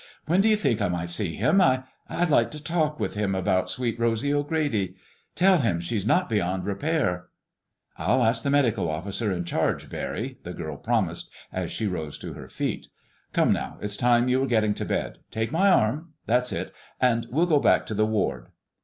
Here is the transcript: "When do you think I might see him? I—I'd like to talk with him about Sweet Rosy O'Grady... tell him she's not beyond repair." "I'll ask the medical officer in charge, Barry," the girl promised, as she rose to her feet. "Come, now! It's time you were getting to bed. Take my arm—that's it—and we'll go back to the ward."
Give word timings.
"When 0.25 0.41
do 0.41 0.49
you 0.49 0.55
think 0.55 0.81
I 0.81 0.87
might 0.87 1.11
see 1.11 1.35
him? 1.35 1.61
I—I'd 1.61 2.31
like 2.31 2.49
to 2.49 2.63
talk 2.63 2.99
with 2.99 3.13
him 3.13 3.35
about 3.35 3.69
Sweet 3.69 3.99
Rosy 3.99 4.33
O'Grady... 4.33 4.95
tell 5.35 5.59
him 5.59 5.79
she's 5.79 6.07
not 6.07 6.27
beyond 6.27 6.65
repair." 6.65 7.27
"I'll 7.99 8.23
ask 8.23 8.41
the 8.41 8.49
medical 8.49 8.89
officer 8.89 9.31
in 9.31 9.45
charge, 9.45 9.91
Barry," 9.91 10.39
the 10.41 10.53
girl 10.55 10.77
promised, 10.77 11.29
as 11.53 11.69
she 11.71 11.85
rose 11.85 12.17
to 12.17 12.33
her 12.33 12.47
feet. 12.49 12.87
"Come, 13.31 13.53
now! 13.53 13.77
It's 13.79 13.95
time 13.95 14.27
you 14.27 14.39
were 14.39 14.47
getting 14.47 14.73
to 14.73 14.85
bed. 14.85 15.19
Take 15.29 15.51
my 15.51 15.69
arm—that's 15.69 16.51
it—and 16.51 17.27
we'll 17.29 17.45
go 17.45 17.59
back 17.59 17.85
to 17.85 17.93
the 17.93 18.07
ward." 18.07 18.47